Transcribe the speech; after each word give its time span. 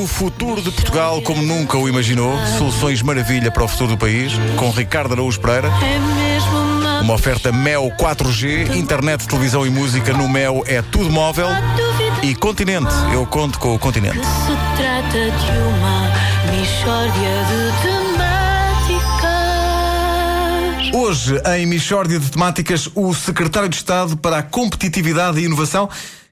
O 0.00 0.06
futuro 0.06 0.62
de 0.62 0.70
Portugal 0.70 1.20
como 1.22 1.42
nunca 1.42 1.76
o 1.76 1.88
imaginou. 1.88 2.38
Soluções 2.56 3.02
maravilha 3.02 3.50
para 3.50 3.64
o 3.64 3.68
futuro 3.68 3.90
do 3.90 3.98
país. 3.98 4.32
Com 4.54 4.70
Ricardo 4.70 5.14
Araújo 5.14 5.40
Pereira. 5.40 5.66
É 5.66 5.98
mesmo 5.98 6.56
uma 6.56 7.00
Uma 7.00 7.14
oferta 7.14 7.50
Mel 7.50 7.90
4G. 7.98 8.76
Internet, 8.76 9.26
televisão 9.26 9.66
e 9.66 9.70
música 9.70 10.12
no 10.12 10.28
Mel 10.28 10.62
é 10.68 10.80
tudo 10.82 11.10
móvel. 11.10 11.48
E 12.22 12.32
Continente. 12.36 12.94
Eu 13.12 13.26
conto 13.26 13.58
com 13.58 13.74
o 13.74 13.78
Continente. 13.78 14.18
se 14.18 14.56
trata 14.76 15.12
de 15.12 15.58
uma 15.66 16.12
mistória 16.56 17.44
de 17.48 17.72
temáticas. 17.82 19.08
Hoje, 20.94 21.42
em 21.56 21.66
Michórdia 21.66 22.20
de 22.20 22.30
Temáticas, 22.30 22.88
o 22.94 23.12
Secretário 23.12 23.68
de 23.68 23.74
Estado 23.74 24.16
para 24.16 24.38
a 24.38 24.42
Competitividade 24.44 25.40
e 25.40 25.44
Inovação, 25.44 25.88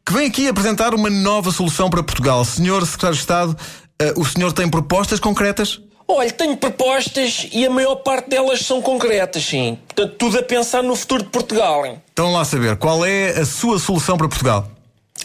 que 0.07 0.13
vem 0.13 0.29
aqui 0.29 0.47
apresentar 0.47 0.95
uma 0.95 1.11
nova 1.11 1.51
solução 1.51 1.91
para 1.91 2.01
Portugal. 2.01 2.45
Senhor 2.45 2.87
Secretário 2.87 3.17
de 3.17 3.21
Estado, 3.21 3.57
eh, 3.99 4.15
o 4.17 4.25
senhor 4.25 4.53
tem 4.53 4.71
propostas 4.71 5.19
concretas? 5.19 5.81
Olha, 6.07 6.31
tenho 6.31 6.57
propostas 6.57 7.49
e 7.51 7.67
a 7.67 7.71
maior 7.71 7.97
parte 7.97 8.31
delas 8.31 8.61
são 8.61 8.81
concretas, 8.81 9.43
sim. 9.43 9.77
Portanto, 9.89 10.15
tudo 10.17 10.39
a 10.39 10.43
pensar 10.45 10.85
no 10.85 10.95
futuro 10.95 11.25
de 11.25 11.31
Portugal. 11.31 11.85
Hein? 11.85 12.01
Então 12.13 12.33
lá 12.33 12.45
saber, 12.45 12.77
qual 12.77 13.05
é 13.05 13.31
a 13.31 13.45
sua 13.45 13.81
solução 13.81 14.17
para 14.17 14.29
Portugal? 14.29 14.71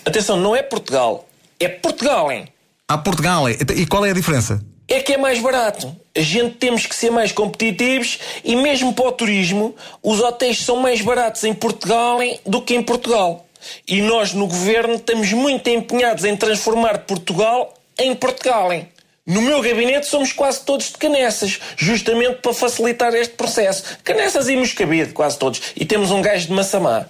Atenção, 0.03 0.35
não 0.35 0.55
é 0.55 0.63
Portugal, 0.63 1.27
é 1.59 1.67
Portugal. 1.67 2.31
Hein? 2.31 2.48
Há 2.87 2.98
Portugal, 2.98 3.48
e 3.48 3.85
qual 3.85 4.03
é 4.03 4.09
a 4.09 4.13
diferença? 4.13 4.65
É 4.87 4.99
que 4.99 5.13
é 5.13 5.17
mais 5.17 5.39
barato. 5.39 5.95
A 6.17 6.21
gente 6.21 6.55
temos 6.55 6.87
que 6.87 6.95
ser 6.95 7.11
mais 7.11 7.31
competitivos 7.31 8.17
e 8.43 8.55
mesmo 8.55 8.93
para 8.93 9.07
o 9.07 9.11
turismo, 9.11 9.75
os 10.01 10.20
hotéis 10.20 10.65
são 10.65 10.77
mais 10.77 11.01
baratos 11.01 11.43
em 11.43 11.53
Portugal 11.53 12.20
hein, 12.21 12.39
do 12.48 12.63
que 12.63 12.73
em 12.73 12.81
Portugal. 12.81 13.45
E 13.88 14.01
nós 14.01 14.33
no 14.33 14.47
governo 14.47 14.95
estamos 14.95 15.31
muito 15.33 15.70
empenhados 15.70 16.23
em 16.25 16.35
transformar 16.35 16.99
Portugal 16.99 17.73
em 17.97 18.15
Portugal. 18.15 18.71
Hein? 18.71 18.87
No 19.25 19.41
meu 19.41 19.61
gabinete 19.61 20.07
somos 20.07 20.34
quase 20.34 20.61
todos 20.65 20.87
de 20.87 20.97
canessas, 20.97 21.59
justamente 21.77 22.37
para 22.41 22.54
facilitar 22.54 23.13
este 23.13 23.35
processo. 23.35 23.84
Canessas 24.04 24.49
e 24.49 24.55
moscabide, 24.55 25.13
quase 25.13 25.37
todos. 25.37 25.62
E 25.76 25.85
temos 25.85 26.09
um 26.12 26.21
gajo 26.21 26.48
de 26.48 26.54
Massamá. 26.54 27.05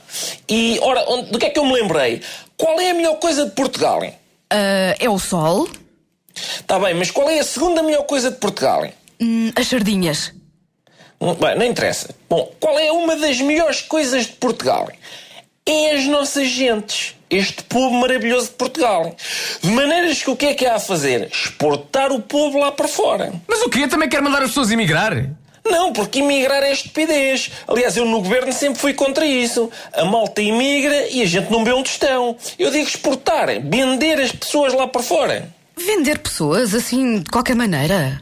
E, 0.49 0.77
ora, 0.81 1.05
onde- 1.07 1.31
do 1.31 1.39
que 1.39 1.45
é 1.45 1.49
que 1.49 1.57
eu 1.59 1.65
me 1.65 1.73
lembrei? 1.73 2.21
Qual 2.57 2.79
é 2.79 2.91
a 2.91 2.93
melhor 2.93 3.15
coisa 3.15 3.45
de 3.45 3.51
Portugal? 3.51 4.03
Hein? 4.03 4.13
Ah, 4.49 4.95
é 4.99 5.09
o 5.09 5.17
sol, 5.17 5.67
Está 6.33 6.79
bem, 6.79 6.93
mas 6.93 7.11
qual 7.11 7.29
é 7.29 7.39
a 7.39 7.43
segunda 7.43 7.83
melhor 7.83 8.03
coisa 8.03 8.31
de 8.31 8.37
Portugal? 8.37 8.85
Hein? 8.85 8.93
hum, 9.21 9.51
as 9.55 9.67
sardinhas. 9.67 10.31
Hum, 11.19 11.33
Bem, 11.35 11.57
não 11.57 11.65
interessa. 11.65 12.09
Bom, 12.29 12.51
qual 12.59 12.79
é 12.79 12.89
uma 12.91 13.15
das 13.17 13.39
melhores 13.41 13.81
coisas 13.81 14.25
de 14.27 14.33
Portugal? 14.33 14.89
É 15.65 15.95
as 15.95 16.05
nossas 16.05 16.47
gentes. 16.47 17.15
Este 17.29 17.63
povo 17.63 17.95
maravilhoso 17.95 18.47
de 18.47 18.53
Portugal. 18.53 19.15
De 19.61 19.69
maneiras 19.69 20.21
que 20.21 20.29
o 20.29 20.35
que 20.35 20.47
é 20.47 20.53
que 20.53 20.65
há 20.65 20.75
a 20.75 20.79
fazer? 20.79 21.29
Exportar 21.31 22.11
o 22.11 22.21
povo 22.21 22.57
lá 22.57 22.71
para 22.71 22.87
fora. 22.87 23.33
Mas 23.47 23.61
o 23.61 23.69
quê? 23.69 23.87
Também 23.87 24.09
quer 24.09 24.21
mandar 24.21 24.41
as 24.41 24.49
pessoas 24.49 24.71
emigrar? 24.71 25.29
Não, 25.63 25.93
porque 25.93 26.19
emigrar 26.19 26.63
é 26.63 26.73
estupidez. 26.73 27.51
Aliás, 27.67 27.95
eu 27.95 28.05
no 28.05 28.21
governo 28.21 28.51
sempre 28.51 28.79
fui 28.79 28.93
contra 28.93 29.25
isso. 29.25 29.69
A 29.93 30.03
malta 30.03 30.41
imigra 30.41 31.07
e 31.09 31.21
a 31.21 31.25
gente 31.25 31.51
não 31.51 31.63
vê 31.63 31.71
um 31.71 31.83
tostão. 31.83 32.35
Eu 32.57 32.71
digo 32.71 32.87
exportar, 32.87 33.47
vender 33.63 34.19
as 34.19 34.31
pessoas 34.31 34.73
lá 34.73 34.87
para 34.87 35.03
fora. 35.03 35.47
Vender 35.77 36.19
pessoas 36.19 36.73
assim 36.73 37.19
de 37.19 37.29
qualquer 37.29 37.55
maneira. 37.55 38.19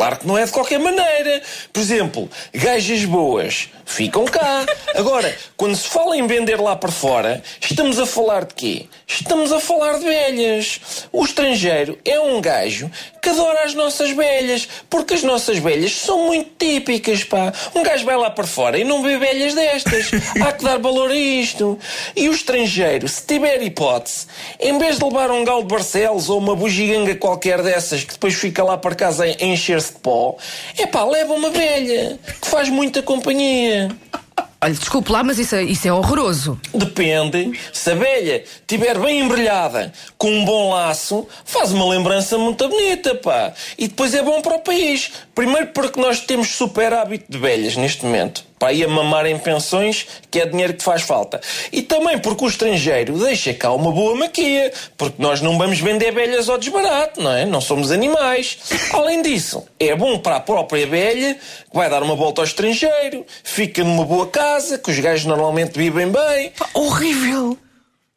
Claro 0.00 0.16
que 0.16 0.26
não 0.26 0.38
é 0.38 0.46
de 0.46 0.50
qualquer 0.50 0.78
maneira. 0.78 1.42
Por 1.70 1.78
exemplo, 1.78 2.30
gajas 2.54 3.04
boas 3.04 3.68
ficam 3.84 4.24
cá. 4.24 4.64
Agora, 4.94 5.36
quando 5.58 5.76
se 5.76 5.86
fala 5.88 6.16
em 6.16 6.26
vender 6.26 6.58
lá 6.58 6.74
para 6.74 6.90
fora, 6.90 7.42
estamos 7.60 7.98
a 7.98 8.06
falar 8.06 8.46
de 8.46 8.54
quê? 8.54 8.86
Estamos 9.06 9.52
a 9.52 9.60
falar 9.60 9.98
de 9.98 10.04
velhas. 10.06 10.80
O 11.12 11.22
estrangeiro 11.22 11.98
é 12.02 12.18
um 12.18 12.40
gajo 12.40 12.90
que 13.20 13.28
adora 13.28 13.64
as 13.64 13.74
nossas 13.74 14.10
velhas, 14.10 14.66
porque 14.88 15.12
as 15.12 15.22
nossas 15.22 15.58
velhas 15.58 15.92
são 15.92 16.26
muito 16.26 16.50
típicas, 16.58 17.22
pá. 17.22 17.52
Um 17.74 17.82
gajo 17.82 18.06
vai 18.06 18.16
lá 18.16 18.30
para 18.30 18.46
fora 18.46 18.78
e 18.78 18.84
não 18.84 19.02
vê 19.02 19.18
velhas 19.18 19.54
destas. 19.54 20.10
Há 20.40 20.52
que 20.52 20.64
dar 20.64 20.78
valor 20.78 21.10
a 21.10 21.14
isto. 21.14 21.78
E 22.16 22.28
o 22.30 22.32
estrangeiro, 22.32 23.06
se 23.06 23.26
tiver 23.26 23.60
hipótese, 23.62 24.26
em 24.58 24.78
vez 24.78 24.98
de 24.98 25.04
levar 25.04 25.30
um 25.30 25.44
galo 25.44 25.62
de 25.62 25.68
Barcelos 25.68 26.30
ou 26.30 26.38
uma 26.38 26.56
bugiganga 26.56 27.14
qualquer 27.16 27.60
dessas 27.60 28.02
que 28.02 28.14
depois 28.14 28.34
fica 28.34 28.64
lá 28.64 28.78
para 28.78 28.94
casa 28.94 29.24
a 29.24 29.44
encher-se 29.44 29.89
de 29.94 30.00
pó, 30.00 30.36
é 30.78 30.86
pá, 30.86 31.04
leva 31.04 31.32
uma 31.32 31.50
velha 31.50 32.18
que 32.40 32.48
faz 32.48 32.68
muita 32.68 33.02
companhia. 33.02 33.88
Olha, 34.62 34.74
desculpe 34.74 35.10
lá, 35.10 35.22
mas 35.22 35.38
isso 35.38 35.54
é, 35.54 35.62
isso 35.62 35.88
é 35.88 35.92
horroroso. 35.92 36.60
Depende. 36.74 37.58
Se 37.72 37.92
a 37.92 37.94
velha 37.94 38.44
estiver 38.44 38.98
bem 38.98 39.20
embrulhada, 39.20 39.90
com 40.18 40.30
um 40.30 40.44
bom 40.44 40.70
laço, 40.70 41.26
faz 41.46 41.72
uma 41.72 41.88
lembrança 41.88 42.36
muito 42.36 42.68
bonita, 42.68 43.14
pá. 43.14 43.54
E 43.78 43.88
depois 43.88 44.14
é 44.14 44.22
bom 44.22 44.42
para 44.42 44.56
o 44.56 44.60
país. 44.60 45.12
Primeiro 45.34 45.68
porque 45.68 45.98
nós 45.98 46.20
temos 46.20 46.48
super 46.48 46.92
hábito 46.92 47.24
de 47.30 47.38
velhas 47.38 47.74
neste 47.74 48.04
momento. 48.04 48.49
Para 48.60 48.74
ir 48.74 48.84
a 48.84 48.88
mamar 48.88 49.24
em 49.24 49.38
pensões, 49.38 50.06
que 50.30 50.38
é 50.38 50.44
dinheiro 50.44 50.74
que 50.74 50.84
faz 50.84 51.00
falta. 51.00 51.40
E 51.72 51.80
também 51.80 52.18
porque 52.18 52.44
o 52.44 52.48
estrangeiro 52.48 53.18
deixa 53.18 53.54
cá 53.54 53.72
uma 53.72 53.90
boa 53.90 54.14
maquia. 54.14 54.70
Porque 54.98 55.20
nós 55.20 55.40
não 55.40 55.56
vamos 55.56 55.80
vender 55.80 56.12
velhas 56.12 56.48
ao 56.48 56.58
desbarato, 56.58 57.22
não 57.22 57.32
é? 57.32 57.46
Não 57.46 57.62
somos 57.62 57.90
animais. 57.90 58.58
Além 58.92 59.22
disso, 59.22 59.66
é 59.78 59.96
bom 59.96 60.18
para 60.18 60.36
a 60.36 60.40
própria 60.40 60.86
velha, 60.86 61.34
que 61.34 61.74
vai 61.74 61.88
dar 61.88 62.02
uma 62.02 62.14
volta 62.14 62.42
ao 62.42 62.44
estrangeiro, 62.44 63.24
fica 63.42 63.82
numa 63.82 64.04
boa 64.04 64.26
casa, 64.26 64.76
que 64.76 64.90
os 64.90 64.98
gajos 64.98 65.24
normalmente 65.24 65.78
vivem 65.78 66.08
bem. 66.08 66.50
Pá, 66.50 66.68
horrível! 66.74 67.56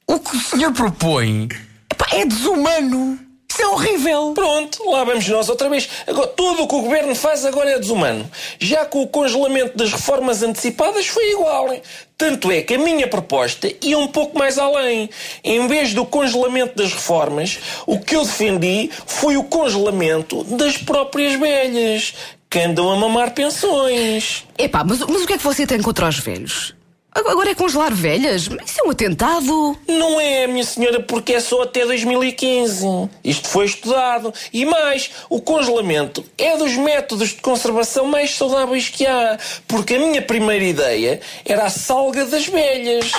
O 0.06 0.20
que 0.20 0.36
o 0.36 0.40
senhor 0.42 0.74
propõe 0.74 1.48
epá, 1.90 2.08
é 2.12 2.26
desumano! 2.26 3.33
É 3.64 3.68
horrível! 3.68 4.34
Pronto, 4.36 4.92
lá 4.92 5.06
vamos 5.06 5.26
nós 5.30 5.48
outra 5.48 5.70
vez. 5.70 5.88
Agora, 6.06 6.28
tudo 6.28 6.64
o 6.64 6.68
que 6.68 6.76
o 6.76 6.82
governo 6.82 7.16
faz 7.16 7.46
agora 7.46 7.72
é 7.72 7.80
desumano. 7.80 8.30
Já 8.60 8.84
com 8.84 9.02
o 9.02 9.08
congelamento 9.08 9.78
das 9.78 9.90
reformas 9.90 10.44
antecipadas 10.44 11.08
foi 11.08 11.32
igual. 11.32 11.74
Tanto 12.18 12.52
é 12.52 12.62
que 12.62 12.74
a 12.74 12.78
minha 12.78 13.08
proposta 13.08 13.74
ia 13.82 13.98
um 13.98 14.08
pouco 14.08 14.38
mais 14.38 14.58
além. 14.58 15.10
Em 15.42 15.66
vez 15.66 15.94
do 15.94 16.06
congelamento 16.06 16.76
das 16.76 16.92
reformas, 16.92 17.58
o 17.88 17.98
que 18.02 18.18
eu 18.18 18.26
defendi 18.26 18.90
foi 19.08 19.38
o 19.38 19.46
congelamento 19.46 20.44
das 20.44 20.76
próprias 20.76 21.40
velhas, 21.40 22.14
que 22.50 22.60
andam 22.60 22.92
a 22.92 22.98
mamar 22.98 23.34
pensões. 23.34 24.44
Epá, 24.58 24.84
mas, 24.84 25.00
mas 25.00 25.22
o 25.22 25.26
que 25.26 25.34
é 25.34 25.38
que 25.38 25.44
você 25.44 25.66
tem 25.66 25.82
contra 25.82 26.10
os 26.10 26.20
velhos? 26.20 26.76
Agora 27.16 27.52
é 27.52 27.56
congelar 27.56 27.94
velhas? 27.94 28.50
Isso 28.66 28.82
é 28.82 28.88
um 28.88 28.90
atentado. 28.90 29.78
Não 29.88 30.20
é, 30.20 30.48
minha 30.48 30.64
senhora, 30.64 31.00
porque 31.00 31.34
é 31.34 31.40
só 31.40 31.62
até 31.62 31.86
2015. 31.86 32.86
Isto 33.24 33.48
foi 33.48 33.66
estudado. 33.66 34.34
E 34.52 34.66
mais, 34.66 35.12
o 35.30 35.40
congelamento 35.40 36.26
é 36.38 36.58
dos 36.58 36.76
métodos 36.76 37.30
de 37.30 37.42
conservação 37.42 38.06
mais 38.06 38.36
saudáveis 38.36 38.90
que 38.90 39.06
há. 39.06 39.38
Porque 39.68 39.96
a 39.96 40.00
minha 40.00 40.22
primeira 40.22 40.64
ideia 40.64 41.22
era 41.46 41.66
a 41.66 41.70
salga 41.70 42.26
das 42.26 42.48
velhas. 42.48 43.12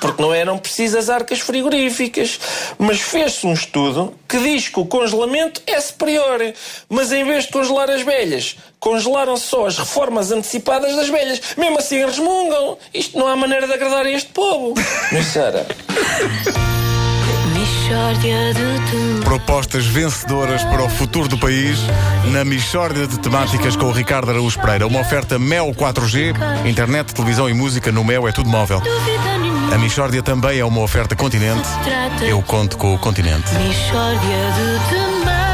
Porque 0.00 0.22
não 0.22 0.32
eram 0.32 0.58
precisas 0.58 1.10
arcas 1.10 1.40
frigoríficas. 1.40 2.38
Mas 2.78 3.00
fez-se 3.00 3.46
um 3.46 3.52
estudo 3.52 4.14
que 4.28 4.38
diz 4.38 4.68
que 4.68 4.80
o 4.80 4.86
congelamento 4.86 5.62
é 5.66 5.80
superior. 5.80 6.40
Mas 6.88 7.12
em 7.12 7.24
vez 7.24 7.44
de 7.44 7.52
congelar 7.52 7.90
as 7.90 8.02
velhas, 8.02 8.56
congelaram 8.78 9.36
só 9.36 9.66
as 9.66 9.78
reformas 9.78 10.30
antecipadas 10.30 10.94
das 10.96 11.08
velhas. 11.08 11.40
Mesmo 11.56 11.78
assim 11.78 12.04
resmungam. 12.04 12.78
Isto 12.92 13.18
não 13.18 13.26
há 13.26 13.36
maneira 13.36 13.66
de 13.66 13.72
agradar 13.72 14.06
a 14.06 14.10
este 14.10 14.30
povo. 14.30 14.74
De 14.74 15.22
temáticas. 15.24 15.66
Propostas 19.24 19.86
vencedoras 19.86 20.62
para 20.64 20.82
o 20.82 20.88
futuro 20.88 21.28
do 21.28 21.38
país 21.38 21.78
na 22.32 22.44
Michórdia 22.44 23.06
de 23.06 23.18
Temáticas 23.18 23.76
com 23.76 23.86
o 23.86 23.92
Ricardo 23.92 24.30
Araújo 24.30 24.60
Pereira. 24.60 24.86
Uma 24.86 25.00
oferta 25.00 25.38
Mel 25.38 25.72
4G, 25.72 26.34
internet, 26.66 27.14
televisão 27.14 27.48
e 27.48 27.54
música 27.54 27.90
no 27.90 28.04
Mel 28.04 28.28
é 28.28 28.32
tudo 28.32 28.48
móvel. 28.48 28.82
A 29.72 29.78
Michórdia 29.78 30.22
também 30.22 30.58
é 30.58 30.64
uma 30.64 30.80
oferta 30.80 31.14
Continente. 31.14 31.68
Eu 32.22 32.42
conto 32.42 32.76
com 32.76 32.94
o 32.94 32.98
Continente. 32.98 33.52
Mistória 33.54 34.18
de. 34.18 35.47